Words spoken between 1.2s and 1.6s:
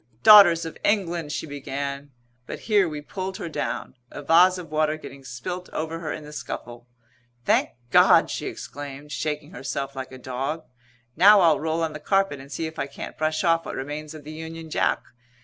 she